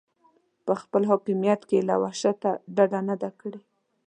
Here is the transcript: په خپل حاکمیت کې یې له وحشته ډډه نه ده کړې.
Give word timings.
په 0.65 0.73
خپل 0.81 1.01
حاکمیت 1.11 1.61
کې 1.69 1.77
یې 1.79 1.87
له 1.89 1.95
وحشته 2.03 2.49
ډډه 2.75 2.99
نه 3.07 3.15
ده 3.21 3.29
کړې. 3.39 3.59